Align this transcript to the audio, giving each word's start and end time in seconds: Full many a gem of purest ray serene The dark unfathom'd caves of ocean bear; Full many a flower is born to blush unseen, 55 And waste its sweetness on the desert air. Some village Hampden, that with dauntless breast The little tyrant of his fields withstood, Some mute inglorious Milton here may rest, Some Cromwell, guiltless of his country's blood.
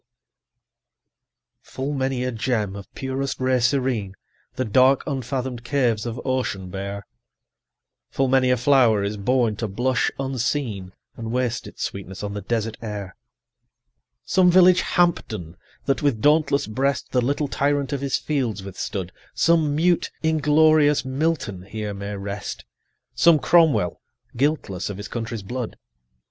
Full 1.61 1.93
many 1.93 2.23
a 2.23 2.31
gem 2.31 2.75
of 2.75 2.91
purest 2.95 3.39
ray 3.39 3.59
serene 3.59 4.15
The 4.55 4.65
dark 4.65 5.03
unfathom'd 5.05 5.63
caves 5.63 6.07
of 6.07 6.19
ocean 6.25 6.71
bear; 6.71 7.05
Full 8.09 8.27
many 8.27 8.49
a 8.49 8.57
flower 8.57 9.03
is 9.03 9.15
born 9.15 9.57
to 9.57 9.67
blush 9.67 10.09
unseen, 10.17 10.85
55 11.11 11.19
And 11.19 11.31
waste 11.31 11.67
its 11.67 11.83
sweetness 11.83 12.23
on 12.23 12.33
the 12.33 12.41
desert 12.41 12.77
air. 12.81 13.15
Some 14.25 14.49
village 14.49 14.81
Hampden, 14.81 15.55
that 15.85 16.01
with 16.01 16.19
dauntless 16.19 16.65
breast 16.65 17.11
The 17.11 17.21
little 17.21 17.47
tyrant 17.47 17.93
of 17.93 18.01
his 18.01 18.17
fields 18.17 18.63
withstood, 18.63 19.11
Some 19.35 19.75
mute 19.75 20.09
inglorious 20.23 21.05
Milton 21.05 21.61
here 21.61 21.93
may 21.93 22.15
rest, 22.15 22.65
Some 23.13 23.37
Cromwell, 23.37 24.01
guiltless 24.35 24.89
of 24.89 24.97
his 24.97 25.07
country's 25.07 25.43
blood. 25.43 25.77